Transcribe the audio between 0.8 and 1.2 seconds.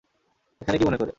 মনে করে?